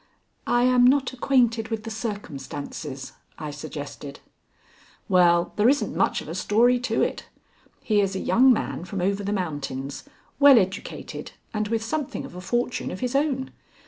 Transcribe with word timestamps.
"I 0.47 0.63
am 0.63 0.83
not 0.83 1.13
acquainted 1.13 1.67
with 1.67 1.83
the 1.83 1.91
circumstances," 1.91 3.11
I 3.37 3.51
suggested. 3.51 4.19
"Well, 5.07 5.53
there 5.57 5.69
isn't 5.69 5.95
much 5.95 6.21
of 6.21 6.27
a 6.27 6.33
story 6.33 6.79
to 6.79 7.03
it. 7.03 7.27
He 7.81 8.01
is 8.01 8.15
a 8.15 8.19
young 8.19 8.51
man 8.51 8.83
from 8.83 8.99
over 8.99 9.23
the 9.23 9.31
mountains, 9.31 10.03
well 10.39 10.57
educated, 10.57 11.33
and 11.53 11.67
with 11.67 11.83
something 11.83 12.25
of 12.25 12.33
a 12.33 12.41
fortune 12.41 12.89
of 12.89 13.01
his 13.01 13.13
own. 13.15 13.51